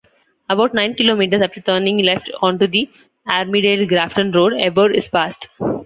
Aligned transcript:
About 0.49 0.73
nine 0.73 0.95
kilometres 0.95 1.43
after 1.43 1.61
turning 1.61 1.99
left 1.99 2.27
onto 2.41 2.65
the 2.65 2.89
Armidale 3.27 3.87
Grafton 3.87 4.31
road 4.31 4.53
Ebor 4.53 4.89
is 4.89 5.07
passed. 5.07 5.47